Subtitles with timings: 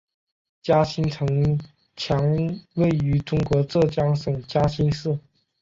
[0.63, 1.59] 嘉兴城
[1.95, 2.35] 墙
[2.73, 5.19] 位于中国浙江省嘉兴市。